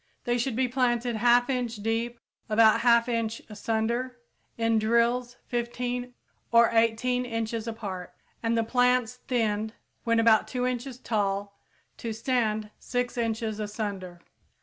[0.23, 2.19] They should be planted 1/2 inch deep,
[2.49, 4.17] about 1/2 inch asunder,
[4.57, 6.15] in drills 15
[6.51, 8.11] or 18 inches apart,
[8.41, 11.55] and the plants thinned when about 2 inches tall
[11.97, 14.21] to stand 6 inches asunder.